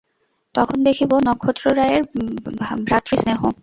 তখন 0.55 0.77
দেখিব 0.87 1.11
নক্ষত্ররায়ের 1.27 2.03
ভ্রাতৃস্নেহ। 2.87 3.41